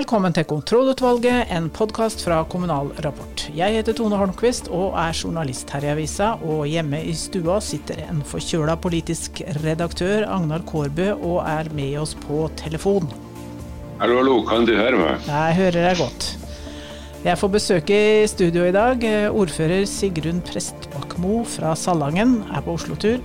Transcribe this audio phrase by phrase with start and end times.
[0.00, 3.42] Velkommen til Kontrollutvalget, en podkast fra Kommunal Rapport.
[3.52, 8.00] Jeg heter Tone Holmquist og er journalist her i avisa, og hjemme i stua sitter
[8.06, 13.12] en forkjøla politisk redaktør, Agnar Kårbø, og er med oss på telefon.
[14.00, 15.28] Hallo, hallo, kan du høre meg?
[15.28, 16.30] Jeg hører deg godt.
[17.26, 19.04] Jeg får besøk i studio i dag.
[19.28, 23.20] Ordfører Sigrun Prestbakmo fra Salangen er på Oslo-tur.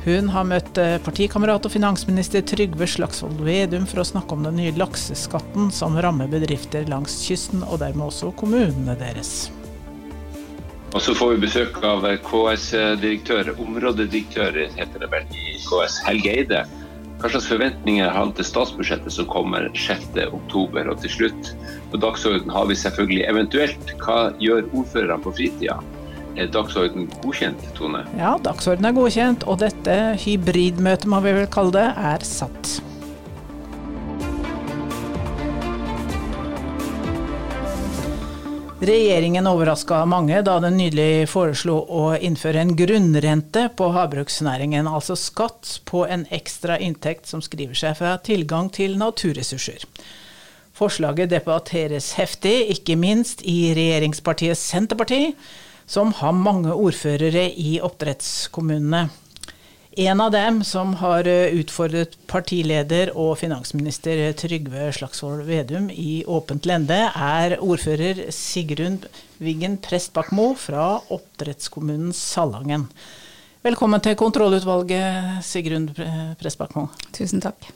[0.00, 4.56] Hun har møtt eh, partikamerat og finansminister Trygve Slagsvold Vedum for å snakke om den
[4.56, 9.50] nye lakseskatten som rammer bedrifter langs kysten, og dermed også kommunene deres.
[10.94, 16.64] Og så får vi besøk av KS-direktør, områdedirektør heter det vel i KS, Helge Eide.
[17.20, 20.32] Hva slags forventninger har han til statsbudsjettet som kommer 6.10?
[20.32, 21.54] Og til slutt
[21.92, 25.76] på dagsordenen har vi selvfølgelig eventuelt hva gjør ordførerne på fritida?
[26.38, 28.04] Er dagsorden godkjent, Tone?
[28.18, 32.78] Ja, dagsorden er godkjent, og dette hybridmøtet, må vi vel kalle det, er satt.
[38.80, 45.80] Regjeringen overraska mange da den nylig foreslo å innføre en grunnrente på havbruksnæringen, altså skatt
[45.90, 49.84] på en ekstra inntekt som skriver seg fra tilgang til naturressurser.
[50.72, 55.36] Forslaget debatteres heftig, ikke minst i regjeringspartiet Senterpartiet
[55.90, 59.08] som har mange ordførere i oppdrettskommunene.
[59.98, 66.68] En av dem som har eh, utfordret partileder og finansminister Trygve Slagsvold Vedum i åpent
[66.70, 69.00] lende, er ordfører Sigrun
[69.42, 72.86] Wiggen Prestbakmo fra oppdrettskommunen Salangen.
[73.66, 75.90] Velkommen til kontrollutvalget, Sigrun
[76.38, 76.86] Prestbakmo.
[77.18, 77.66] Tusen takk.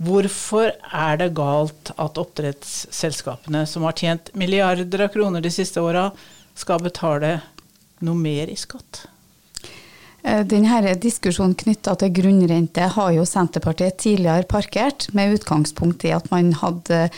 [0.00, 6.08] Hvorfor er det galt at oppdrettsselskapene, som har tjent milliarder av kroner de siste åra,
[6.58, 7.38] skal betale
[8.04, 9.06] noe mer i skatt?
[10.22, 16.30] Eh, denne diskusjonen knytta til grunnrente har jo Senterpartiet tidligere parkert, med utgangspunkt i at
[16.32, 17.08] man hadde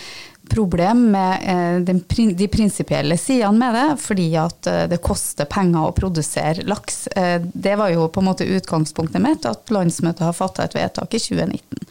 [0.50, 1.94] problem med eh,
[2.37, 7.06] de prinsipielle sidene med det, fordi at eh, det koster penger å produsere laks.
[7.15, 11.22] Det var jo på en måte utgangspunktet mitt, at landsmøtet har fatta et vedtak i
[11.22, 11.88] 2019.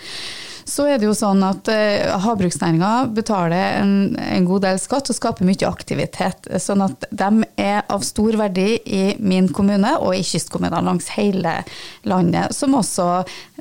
[0.70, 5.18] Så er det jo sånn at eh, havbruksnæringa betaler en, en, god del skatt og
[5.18, 6.50] skaper mye aktivitet.
[6.62, 11.56] Sånn at de er av stor verdi i min kommune og i kystkommunene langs hele
[12.10, 12.54] landet.
[12.56, 13.08] Som også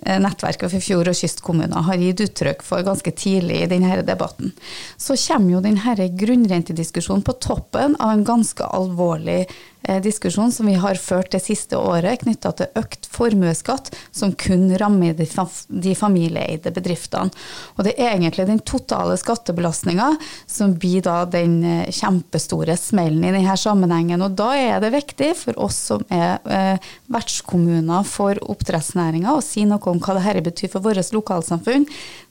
[0.06, 4.52] nettverket for fjord- og kystkommuner har gitt uttrykk for ganske tidlig i denne debatten.
[4.96, 9.46] Så kommer jo denne grunnrentediskusjonen på toppen av en ganske alvorlig
[9.82, 14.72] Eh, diskusjon som vi har ført det siste året knytta til økt formuesskatt, som kun
[14.76, 17.30] rammer de familieeide bedriftene.
[17.78, 20.10] Og det er egentlig den totale skattebelastninga
[20.50, 24.24] som blir da den eh, kjempestore smellen i denne sammenhengen.
[24.26, 29.64] Og da er det viktig for oss som er eh, vertskommuner for oppdrettsnæringa, å si
[29.68, 31.86] noe om hva dette betyr for vårt lokalsamfunn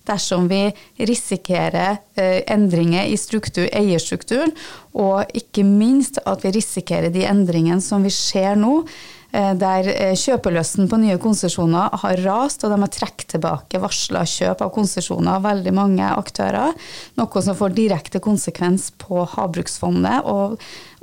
[0.08, 0.62] dersom vi
[1.04, 4.54] risikerer eh, endringer i struktur, eierstrukturen,
[4.96, 8.84] og ikke minst at vi risikerer de endringene som vi ser nå,
[9.32, 14.64] der eh, kjøpelysten på nye konsesjoner har rast, og de har trukket tilbake varsla kjøp
[14.66, 16.78] av konsesjoner av veldig mange aktører.
[17.20, 20.58] Noe som får direkte konsekvens på Havbruksfondet og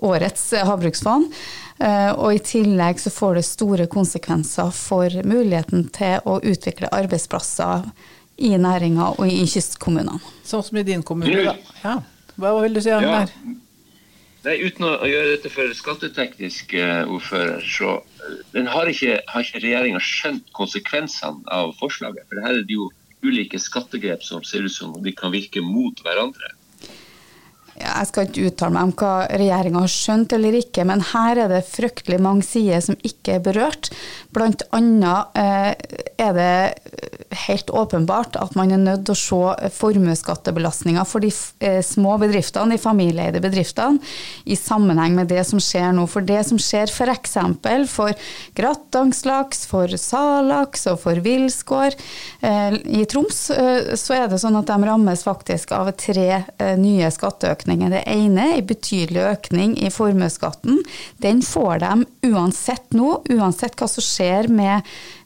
[0.05, 1.31] årets havbruksfond.
[1.85, 7.89] Og i tillegg så får det store konsekvenser for muligheten til å utvikle arbeidsplasser
[8.37, 10.21] i næringa og i kystkommunene.
[10.47, 11.55] Sånn som i din kommune, da.
[11.83, 11.99] Ja.
[12.41, 13.23] Hva vil du si om ja.
[13.23, 13.61] der?
[14.45, 19.63] Nei, Uten å gjøre dette for skatteteknisk, uh, ordfører, så uh, har ikke, har ikke
[19.65, 22.27] regjeringa skjønt konsekvensene av forslaget.
[22.29, 22.91] For her er det jo
[23.25, 26.53] ulike skattegrep som ser ut som de kan virke mot hverandre.
[27.75, 31.51] Jeg skal ikke uttale meg om hva regjeringa har skjønt eller ikke, men her er
[31.51, 33.89] det fryktelig mange sider som ikke er berørt.
[34.35, 35.73] Blant annet eh,
[36.23, 41.33] er det helt åpenbart at man er nødt til å se formuesskattebelastninga for de
[41.67, 43.99] eh, små bedriftene, de familieeide bedriftene,
[44.47, 46.07] i sammenheng med det som skjer nå.
[46.11, 47.35] For det som skjer f.eks.
[47.35, 51.99] for, for grattangslaks, for salaks og for villskår
[52.47, 53.49] eh, i Troms,
[53.99, 56.45] så er det sånn at de rammes faktisk av tre
[56.79, 57.91] nye skatteøkninger økninger.
[57.91, 60.83] Det ene er en betydelig økning i formuesskatten.
[61.25, 64.85] Den får de uansett nå, uansett hva som skjer med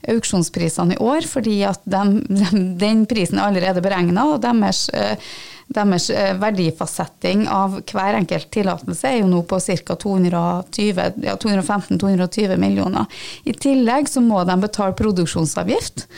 [0.08, 5.18] auksjonsprisene i år, fordi at de, de, den prisen er allerede beregna, og deres eh,
[5.68, 9.94] deres eh, verdifastsetting av hver enkelt tillatelse er jo nå på ca.
[10.00, 13.04] 215-220 millioner.
[13.44, 16.08] I tillegg så må de betale produksjonsavgift.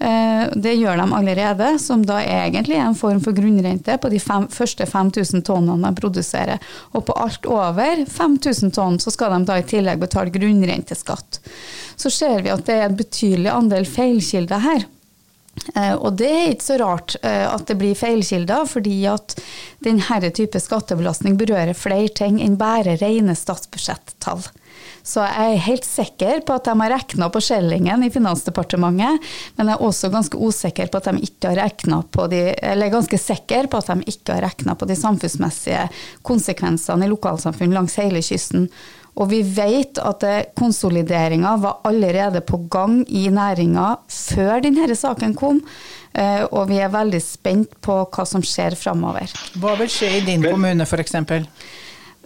[0.00, 4.18] Eh, det gjør de allerede, som da egentlig er en form for grunnrente på de
[4.22, 6.58] fem, første 5000 tonnene de produserer.
[6.94, 11.40] Og på alt over 5000 tonn så skal de da i tillegg betale grunnrenteskatt.
[12.00, 14.82] Så ser vi at det er en betydelig andel feilkilder her.
[15.74, 19.36] Eh, og det er ikke så rart eh, at det blir feilkilder, fordi at
[19.84, 24.46] denne type skattebelastning berører flere ting enn bare rene statsbudsjettall.
[25.02, 29.70] Så jeg er helt sikker på at de har regna på skjellingen i Finansdepartementet, men
[29.70, 33.18] jeg er også ganske usikker på at de ikke har regna på de eller ganske
[33.20, 35.88] sikker på at de ikke har regna på de samfunnsmessige
[36.26, 38.68] konsekvensene i lokalsamfunn langs hele kysten.
[39.18, 40.24] Og vi vet at
[40.56, 45.64] konsolideringa var allerede på gang i næringa før denne saken kom.
[46.14, 49.30] Eh, og vi er veldig spent på hva som skjer framover.
[49.62, 51.14] Hva vil skje i din kommune f.eks.?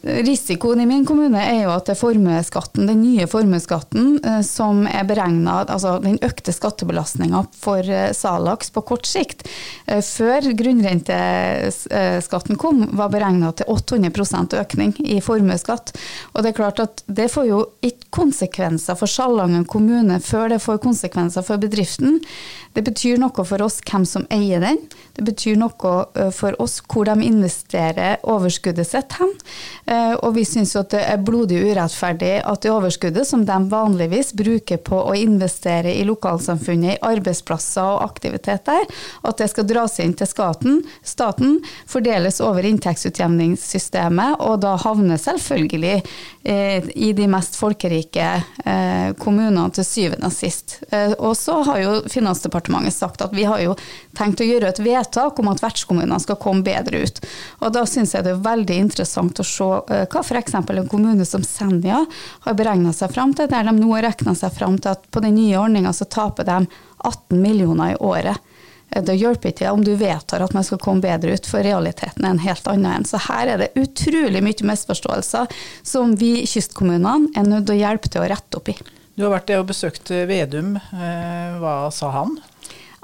[0.05, 5.63] Risikoen i min kommune er jo at formuesskatten, den nye formuesskatten eh, som er beregna,
[5.65, 9.49] altså den økte skattebelastninga for Salax Salaks på kort sikt,
[9.87, 15.93] eh, før grunnrenteskatten kom, var beregna til 800% økning i formuesskatt.
[16.35, 20.63] Og det er klart at det får jo ikke konsekvenser for Salangen kommune før det
[20.63, 22.21] får konsekvenser for bedriften.
[22.75, 24.79] Det betyr noe for oss hvem som eier den.
[25.15, 29.33] Det betyr noe for oss hvor de investerer overskuddet sitt hen.
[29.95, 34.33] Eh, og vi syns at det er blodig urettferdig at det overskuddet som de vanligvis
[34.37, 38.87] bruker på å investere i lokalsamfunnet, i arbeidsplasser og aktivitet der,
[39.23, 41.59] at det skal dras inn til skaten, staten,
[41.91, 48.31] fordeles over inntektsutjevningssystemet, og da havner selvfølgelig eh, i de mest folkerike
[48.65, 50.79] eh, kommunene til syvende og sist.
[51.19, 53.75] Og så har jo Finansdepartementet sagt at vi har jo
[54.17, 57.21] tenkt å gjøre et vedtak om at vertskommunene skal komme bedre ut.
[57.63, 60.55] Og da syns jeg det er veldig interessant å se hva f.eks.
[60.55, 62.05] en kommune som Senja
[62.47, 65.23] har beregna seg fram til, der de nå har regna seg fram til at på
[65.25, 66.59] den nye ordninga så taper de
[67.05, 68.41] 18 millioner i året.
[68.91, 72.25] Eh, det hjelper ikke om du vedtar at man skal komme bedre ut, for realiteten
[72.25, 73.09] er en helt annen enn.
[73.09, 75.53] Så her er det utrolig mye misforståelser
[75.83, 78.79] som vi kystkommunene er nødt til å hjelpe til å rette opp i.
[79.15, 80.75] Du har vært der og besøkt Vedum.
[80.77, 82.35] Eh, hva sa han?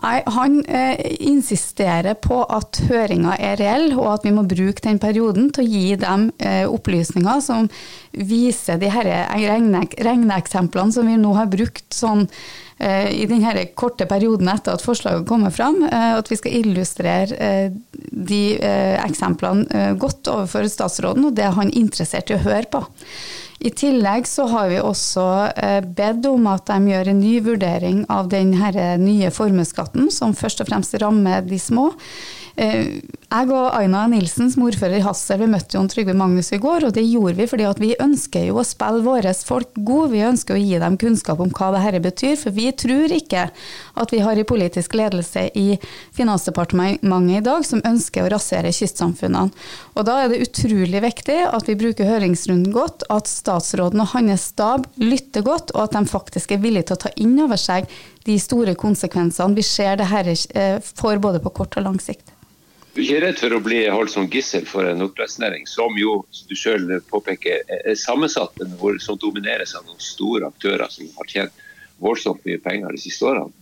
[0.01, 5.01] Nei, Han eh, insisterer på at høringa er reell, og at vi må bruke den
[5.03, 7.69] perioden til å gi dem eh, opplysninger som
[8.17, 12.25] viser de regneeksemplene som vi nå har brukt sånn
[12.81, 15.83] eh, i denne korte perioden etter at forslaget kommer fram.
[15.85, 17.69] Eh, at vi skal illustrere eh,
[18.11, 22.87] de eh, eksemplene godt overfor statsråden, og det er han interessert i å høre på.
[23.61, 28.05] I tillegg så har vi også eh, bedt om at de gjør en ny vurdering
[28.09, 28.55] av den
[29.03, 31.91] nye formuesskatten, som først og fremst rammer de små.
[33.31, 36.89] Jeg og Aina Nilsen som ordfører i Hassel, vi møtte Jon Trygve Magnus i går,
[36.89, 40.09] og det gjorde vi fordi vi ønsker jo å spille våre folk gode.
[40.17, 43.45] Vi ønsker å gi dem kunnskap om hva dette betyr, for vi tror ikke
[44.03, 45.77] at vi har en politisk ledelse i
[46.19, 49.55] Finansdepartementet i dag som ønsker å rasere kystsamfunnene.
[49.95, 54.49] Og da er det utrolig viktig at vi bruker høringsrunden godt, at statsråden og hans
[54.51, 57.87] stab lytter godt, og at de faktisk er villige til å ta inn over seg
[58.27, 62.35] de store konsekvensene vi ser det her eh, får både på kort og lang sikt.
[62.91, 66.17] Du er ikke redd for å bli holdt som gissel for en oppdrettsnæring som jo,
[66.51, 71.63] du selv påpeker, er sammensatt, men som domineres av noen store aktører som har tjent
[72.03, 73.53] voldsomt mye penger de siste årene?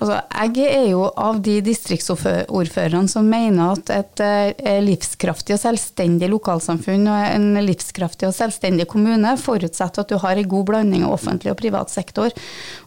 [0.00, 0.16] Altså,
[0.56, 7.04] jeg er jo av de distriktsordførerne som mener at et eh, livskraftig og selvstendig lokalsamfunn
[7.04, 11.52] og en livskraftig og selvstendig kommune forutsetter at du har en god blanding av offentlig
[11.52, 12.32] og privat sektor.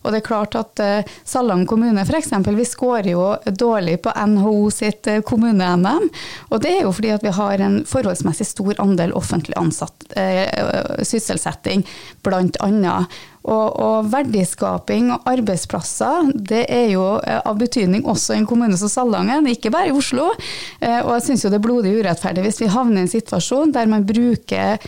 [0.01, 2.31] Og det er klart at uh, Salang kommune f.eks.
[2.49, 3.27] vi skårer jo
[3.61, 6.09] dårlig på NHO sitt uh, kommune-NM.
[6.49, 10.49] Og det er jo fordi at vi har en forholdsmessig stor andel offentlig ansatt eh,
[11.05, 11.85] sysselsetting,
[12.25, 13.21] blant annet.
[13.43, 18.77] Og, og, verdiskaping og arbeidsplasser det er jo eh, av betydning også i en kommune
[18.79, 20.29] som Salangen, ikke bare i Oslo.
[20.79, 23.75] Eh, og jeg syns jo det er blodig urettferdig hvis vi havner i en situasjon
[23.75, 24.79] der man bruker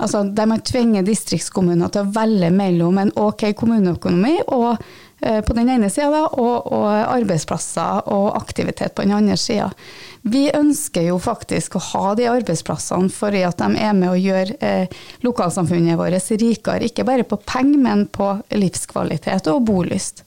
[0.00, 4.80] Altså der man tvinger distriktskommuner til å velge mellom en ok kommuneøkonomi og
[5.20, 9.70] på den ene sida, og, og, arbeidsplasser og aktivitet på den andre sida.
[10.22, 14.56] Vi ønsker jo faktisk å ha de arbeidsplassene fordi at de er med å gjøre
[14.60, 20.24] eh, lokalsamfunnet vårt rikere, ikke bare på penger, men på livskvalitet og bolyst.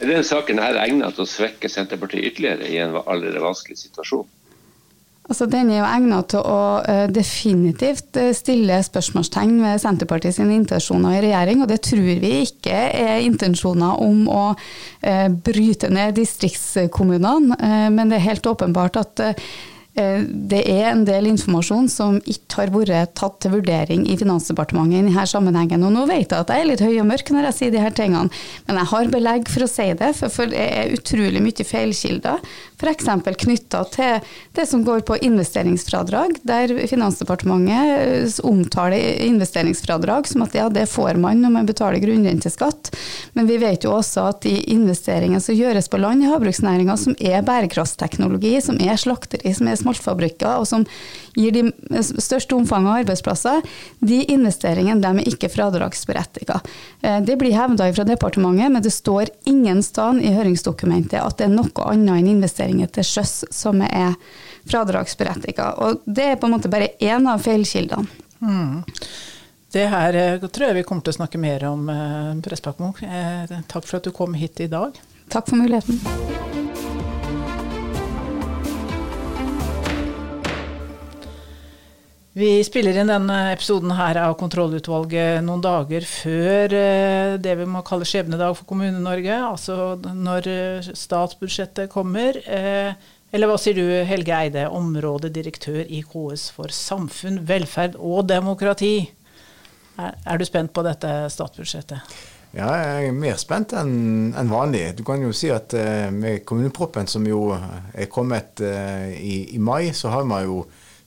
[0.00, 4.26] Er denne saken her egnet til å svekke Senterpartiet ytterligere i en allerede vanskelig situasjon?
[5.24, 10.52] Altså, den er jo egnet til å uh, definitivt eh, stille spørsmålstegn ved Senterpartiet sine
[10.58, 16.18] intensjoner i regjering, og det tror vi ikke er intensjoner om å uh, bryte ned
[16.18, 17.56] distriktskommunene.
[17.56, 19.24] Uh, men det er helt åpenbart at
[19.94, 25.02] det er en del informasjon som ikke har vært tatt til vurdering i Finansdepartementet i
[25.06, 25.84] denne sammenhengen.
[25.86, 27.82] Og nå vet jeg at jeg er litt høy og mørk når jeg sier de
[27.82, 28.26] her tingene,
[28.66, 32.42] men jeg har belegg for å si det, for det er utrolig mye feilkilder.
[32.84, 33.06] F.eks.
[33.44, 40.66] knytta til det som går på investeringsfradrag, der Finansdepartementet eh, omtaler investeringsfradrag som at ja,
[40.72, 42.90] det får man når man betaler grunnrenteskatt,
[43.34, 47.16] Men vi vet jo også at de investeringene som gjøres på land i havbruksnæringa, som
[47.18, 50.86] er bærekraftsteknologi, som er slakteri, som er smaltfabrikker, og som
[51.38, 51.68] gir de
[52.02, 53.62] største omfanget av arbeidsplasser,
[54.00, 56.60] de investeringene de er ikke fradragsberettiga.
[57.02, 61.48] Eh, det blir hevda fra departementet, men det står ingen sted i høringsdokumentet at det
[61.48, 64.16] er noe annet enn investeringer til sjøs som er
[64.70, 65.78] fradragsberettiget.
[65.78, 68.08] Og det er på en måte bare én av feilkildene.
[68.44, 68.82] Mm.
[69.74, 72.92] Det her eh, tror jeg vi kommer til å snakke mer om, eh, Pressbakkmo.
[73.02, 75.00] Eh, takk for at du kom hit i dag.
[75.34, 76.63] Takk for muligheten.
[82.34, 86.72] Vi spiller inn denne episoden her av Kontrollutvalget noen dager før
[87.38, 90.48] det vi må kalle skjebnedag for Kommune-Norge, altså når
[90.98, 92.40] statsbudsjettet kommer.
[92.42, 98.96] Eller hva sier du, Helge Eide, områdedirektør i KS for samfunn, velferd og demokrati?
[99.94, 102.14] Er, du spent på dette statsbudsjettet?
[102.54, 104.88] Ja, jeg er mer spent enn en vanlig.
[104.98, 105.70] Du kan jo si at
[106.10, 110.64] med kommuneproppen som jo er kommet i, i, mai, så har man jo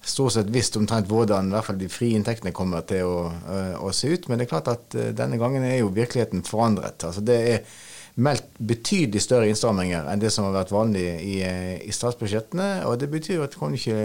[0.07, 3.75] stort sett visst omtrent hvordan i hvert fall de frie inntektene kommer til å, uh,
[3.83, 4.29] å se ut.
[4.29, 7.03] Men det er klart at denne gangen er jo virkeligheten forandret.
[7.07, 7.77] Altså det er
[8.17, 11.37] meldt betydelig større innstramminger enn det som har vært vanlig i,
[11.85, 12.87] i statsbudsjettene.
[12.89, 13.97] Og det betyr at det kan ikke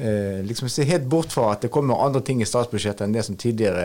[0.00, 3.22] eh, liksom se helt bort fra at det kommer andre ting i statsbudsjettet enn det
[3.28, 3.84] som tidligere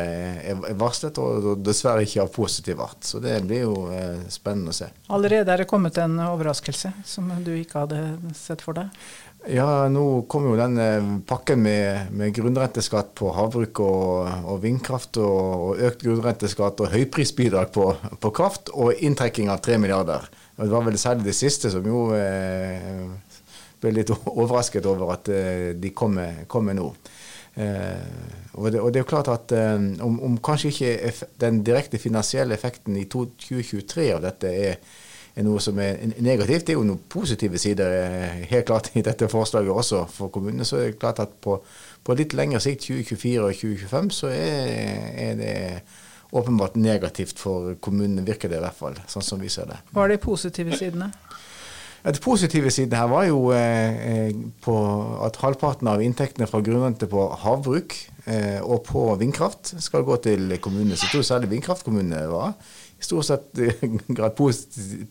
[0.50, 3.06] er, varslet, og dessverre ikke av positiv art.
[3.06, 4.90] Så det blir jo eh, spennende å se.
[5.14, 8.02] Allerede er det kommet en overraskelse som du ikke hadde
[8.40, 8.90] sett for deg?
[9.46, 15.20] Ja, nå kommer jo den eh, pakken med, med grunnrenteskatt på havbruk og, og vindkraft,
[15.22, 20.26] og, og, økt grunnrenteskatt og høyprisbidrag på, på kraft, og inntrekking av 3 milliarder.
[20.58, 23.06] Det var vel særlig det siste som jo eh,
[23.84, 26.90] ble litt overrasket over at eh, de kommer, kommer nå.
[27.56, 31.62] Eh, og det, og det, er jo klart at eh, om, om kanskje ikke den
[31.68, 35.04] direkte finansielle effekten i 2023 av dette er,
[35.36, 36.66] er noe som er negativt.
[36.68, 37.92] Det er jo noen positive sider
[38.48, 40.68] helt klart i dette forslaget også for kommunene.
[40.68, 41.58] Så er det klart at på,
[42.04, 45.56] på litt lengre sikt, 2024 og 2025, så er, er, det
[46.36, 49.82] åpenbart negativt for kommunene, virker det i hvert fall, sånn som vi ser det.
[49.92, 51.12] Hva er de positive sidene?
[52.06, 54.30] Ja, Det positive siden her var jo eh,
[54.62, 54.76] på
[55.26, 57.96] at halvparten av inntektene fra grunnrente på havbruk
[58.30, 60.96] eh, og på vindkraft skal gå til kommunene.
[60.96, 62.54] Så jeg tror særlig vindkraftkommunene var
[63.00, 63.84] stort sett eh,
[64.18, 64.38] grad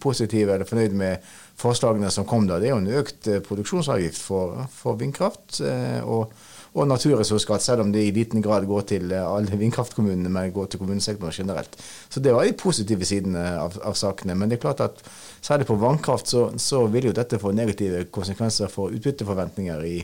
[0.01, 2.59] positive eller fornøyd med forslagene som kom da.
[2.61, 5.61] Det er jo en økt eh, produksjonsavgift for, for vindkraft.
[5.65, 6.35] Eh, og
[6.75, 10.81] og naturressursskatt, selv om det i liten grad går til alle vindkraftkommunene, men går til
[10.81, 11.77] kommunesektoren generelt.
[12.11, 14.35] Så det var de positive sidene av, av sakene.
[14.35, 14.99] Men det er klart at
[15.39, 20.01] særlig på vannkraft så, så, vil jo dette få negative konsekvenser for utbytteforventninger i,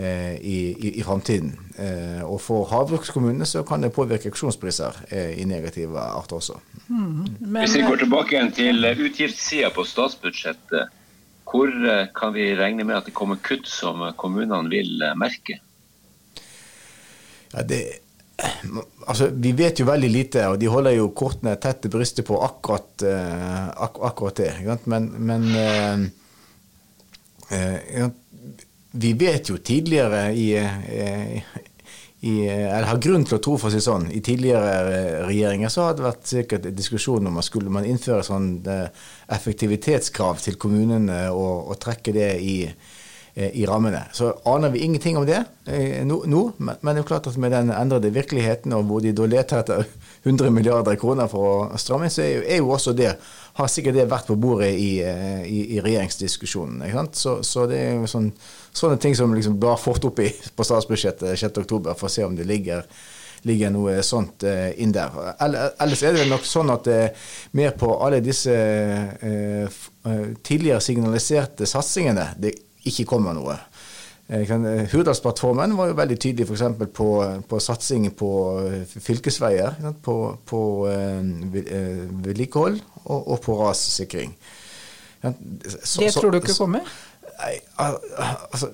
[0.00, 1.52] i, i, i framtiden.
[1.76, 5.00] Eh, og for havbrukskommunene så kan det påvirke auksjonspriser
[5.36, 6.56] i negativ art også.
[6.88, 10.96] Mm, men, Hvis vi går tilbake igjen til utgiftssida på statsbudsjettet,
[11.50, 11.72] hvor
[12.14, 15.58] kan vi regne med at det kommer kutt som kommunene vil merke?
[17.50, 17.80] Ja, det,
[19.06, 22.38] altså, vi vet jo veldig lite, og de holder jo kortene tett til brystet på
[22.44, 24.50] akkurat, uh, ak akkurat det.
[24.90, 26.04] Men, men uh,
[27.50, 28.08] uh,
[28.92, 30.48] vi vet jo tidligere i,
[32.26, 35.86] i, eller har grunn til å tro, for å si sånn, i tidligere regjeringer så
[35.86, 38.50] har det vært sikkert diskusjon om man skulle man innføre sånn
[39.30, 44.02] effektivitetskrav til kommunene og, og trekke det i, Eh, i rammene.
[44.12, 47.70] Så aner vi ingenting om det eh, nå, men, det er klart at med den
[47.70, 49.84] endrede virkeligheten, og hvor de da leter etter
[50.24, 53.12] 100 milliarder kroner for å stramme inn, så er jo, jo, også det
[53.60, 56.82] har sikkert det vært på bordet i, eh, i, i regjeringsdiskusjonen.
[57.12, 58.30] Så, så, det er jo sånn,
[58.72, 62.36] sånne ting som liksom blar fort opp i, på statsbudsjettet 6.10 for å se om
[62.38, 62.86] det ligger
[63.48, 65.14] ligger noe sånt eh, inn der.
[65.40, 69.78] Ellers er det nok sånn at eh, mer på alle disse eh,
[70.44, 72.52] tidligere signaliserte satsingene det
[72.88, 73.56] ikke kommer noe.
[74.30, 74.46] Eh,
[74.92, 76.62] Hurdalsplattformen var jo veldig tydelig f.eks.
[76.94, 77.08] På,
[77.50, 78.30] på satsing på
[78.62, 81.20] eh, fylkesveier, på, på eh,
[82.26, 84.36] vedlikehold og, og, på rassikring.
[85.20, 86.86] Så, det tror du ikke kommer?
[87.76, 88.68] Altså,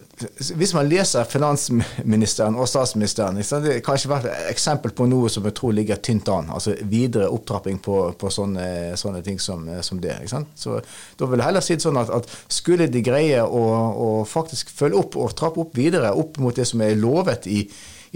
[0.54, 5.44] Hvis man leser finansministeren og statsministeren Det kan ikke være et eksempel på noe som
[5.46, 6.50] jeg tror ligger tynt an.
[6.52, 10.16] altså Videre opptrapping på, på sånne, sånne, ting som, som det.
[10.54, 10.80] Så
[11.18, 14.70] Da vil jeg heller si det sånn at, at skulle de greie å, å, faktisk
[14.74, 17.62] følge opp og trappe opp videre opp mot det som er lovet i,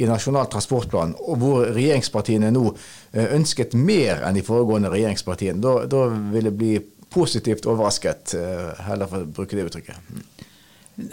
[0.00, 5.74] i Nasjonal transportplan, og hvor regjeringspartiene nå eh, ønsket mer enn de foregående regjeringspartiene, da,
[5.90, 6.74] da vil det bli
[7.10, 10.39] positivt overrasket, eh, heller for å bruke det uttrykket.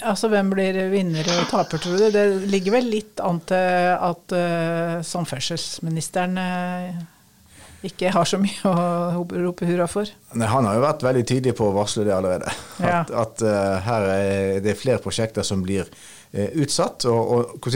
[0.06, 2.08] Altså, Hvem blir vinner og taper, tror du?
[2.14, 7.00] Det ligger vel litt an til at uh, samferdselsministeren uh,
[7.88, 10.10] ikke har så mye å rope hurra for.
[10.36, 12.54] Nei, Han har jo vært veldig tydelig på å varsle det allerede.
[12.82, 13.04] Ja.
[13.04, 15.90] At, at uh, her er det flere prosjekter som blir
[16.38, 17.06] utsatt.
[17.08, 17.70] Og, og,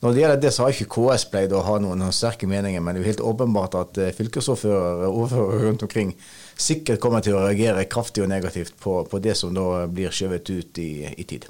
[0.00, 2.96] når det gjelder det, så har ikke KS pleid å ha noen sterke meninger, men
[2.96, 6.14] det er jo helt åpenbart at fylkesordførere og ordførere rundt omkring
[6.56, 10.50] sikkert kommer til å reagere kraftig og negativt på, på det som da blir skjøvet
[10.50, 11.46] ut i, i tid.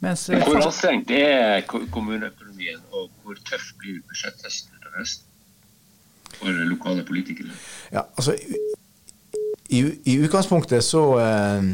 [0.00, 5.26] Mens, hvor anstrengt er kommuneøkonomien, og hvor tøff blir budsjetthøsten til høsten?
[6.40, 7.48] for lokale politikere?
[7.92, 8.34] Ja, altså,
[9.68, 11.68] i, i utgangspunktet så eh,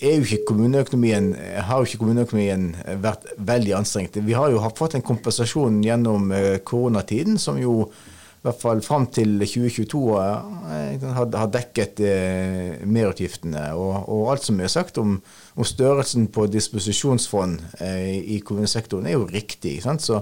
[0.00, 1.32] er jo ikke kommuneøkonomien,
[1.64, 2.70] har jo ikke kommuneøkonomien
[3.02, 4.18] vært veldig anstrengt.
[4.26, 7.90] Vi har jo fått en kompensasjon gjennom eh, koronatiden som jo
[8.38, 13.64] i hvert fall fram til 2022 eh, har dekket eh, merutgiftene.
[13.74, 15.16] Og, og, alt som er sagt om,
[15.58, 19.80] om størrelsen på disposisjonsfond eh, i kommunesektoren er jo riktig.
[19.82, 20.20] Så,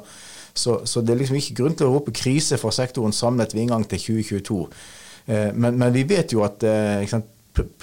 [0.56, 3.66] så, så, det er liksom ikke grunn til å rope krise for sektoren samlet ved
[3.66, 4.62] inngang til 2022.
[5.28, 6.64] Eh, men, men, vi vet jo at
[7.12, 7.28] sant,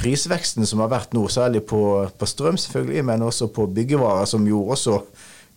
[0.01, 4.49] prisveksten som har vært nå, særlig på, på, strøm selvfølgelig, men også på byggevarer, som
[4.49, 4.97] jo også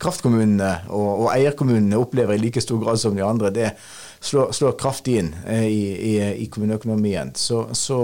[0.05, 3.71] kraftkommunene og, og eierkommunene opplever i like stor grad som de andre, det
[4.21, 5.83] slår, slår kraftig inn eh, i,
[6.13, 7.35] i, i, kommuneøkonomien.
[7.37, 7.99] Så, så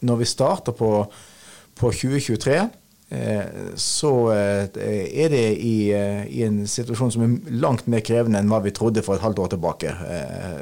[0.00, 0.90] når vi starter på,
[1.76, 2.60] på 2023
[3.08, 3.44] Eh,
[3.74, 4.62] så eh,
[5.22, 8.74] er det i, eh, i, en situasjon som er langt mer krevende enn hva vi
[8.74, 9.92] trodde for et halvt år tilbake,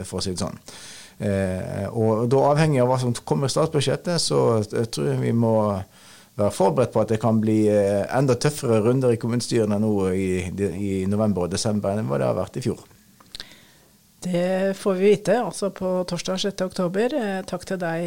[0.05, 0.61] for å si det sånn.
[1.95, 5.55] Og da avhengig av hva som kommer i statsbudsjettet, så tror jeg vi må
[6.35, 10.93] være forberedt på at det kan bli enda tøffere runder i kommunestyrene nå i, i
[11.07, 12.83] november og desember enn hva det har vært i fjor.
[14.25, 16.63] Det får vi vite altså på torsdag 6.
[16.65, 17.13] oktober.
[17.45, 18.07] Takk til deg,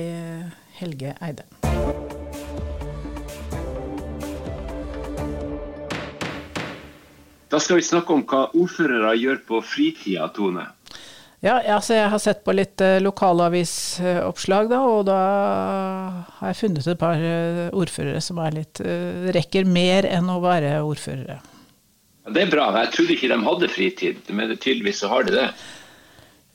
[0.80, 1.46] Helge Eide.
[7.48, 10.66] Da skal vi snakke om hva ordførere gjør på fritida, Tone.
[11.46, 15.20] Ja, altså jeg har sett på litt uh, lokalavisoppslag, da, og da
[16.40, 18.82] har jeg funnet et par uh, ordførere som er litt,
[19.38, 21.38] rekker mer enn å være ordførere.
[22.28, 22.72] Det er bra.
[22.82, 25.46] Jeg trodde ikke de hadde fritid, men tydeligvis så har de det.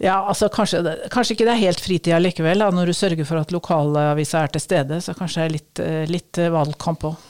[0.02, 0.80] Ja, altså kanskje,
[1.14, 4.54] kanskje ikke det er helt fritida likevel, da, når du sørger for at lokalavisa er
[4.54, 4.98] til stede.
[5.04, 7.28] Så kanskje det er litt, litt valgkamp òg.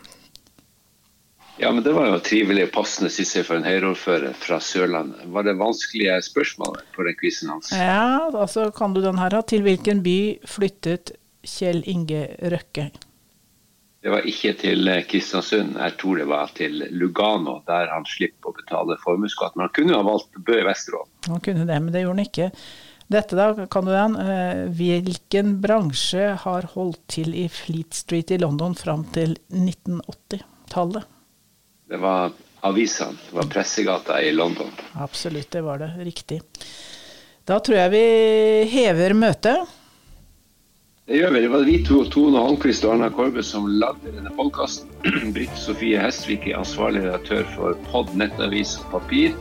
[1.61, 5.27] Ja, men Det var jo trivelig og passende siste for en Høyre-ordfører fra Sørlandet.
[5.35, 7.69] Var det vanskelige spørsmål på den quizen hans?
[7.77, 9.37] Ja, altså kan du den her.
[9.45, 11.13] Til hvilken by flyttet
[11.45, 12.89] Kjell Inge Røkke?
[14.03, 18.57] Det var ikke til Kristiansund, jeg tror det var til Lugano, der han slipper å
[18.57, 19.55] betale formuesskatt.
[19.55, 21.13] Men han kunne ha valgt Bø i Vesterålen.
[21.29, 22.49] Han kunne det, men det gjorde han ikke.
[23.13, 24.17] Dette da, kan du den.
[24.17, 31.07] Eh, hvilken bransje har holdt til i Fleet Street i London fram til 1980-tallet?
[31.93, 32.33] Det var
[32.65, 33.19] avisene.
[33.29, 34.71] Det var pressegata i London.
[35.03, 35.93] Absolutt, det var det.
[36.07, 36.41] Riktig.
[37.45, 38.05] Da tror jeg vi
[38.73, 39.79] hever møtet.
[41.07, 41.41] Det gjør vi.
[41.43, 44.87] Det var vi to, Tone Holmquist og Arna Korbe, som lagde denne podkasten.
[45.35, 49.35] Britt Sofie Hestvik er ansvarlig redaktør for Pod nettavis og papir.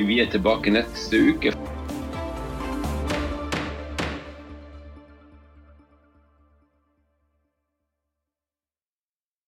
[0.00, 1.54] Vi er tilbake neste uke.